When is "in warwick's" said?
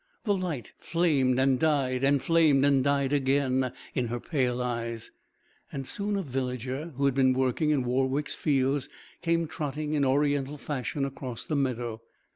7.69-8.33